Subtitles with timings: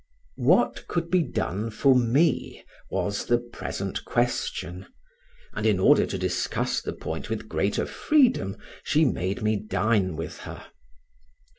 [0.39, 4.87] What could be done for me, was the present question,
[5.53, 10.39] and in order to discuss the point with greater freedom, she made me dine with
[10.39, 10.65] her.